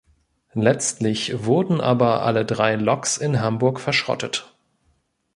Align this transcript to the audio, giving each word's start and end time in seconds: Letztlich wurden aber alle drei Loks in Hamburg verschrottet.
Letztlich 0.55 1.45
wurden 1.45 1.79
aber 1.79 2.23
alle 2.23 2.43
drei 2.43 2.73
Loks 2.73 3.17
in 3.19 3.39
Hamburg 3.39 3.79
verschrottet. 3.79 4.55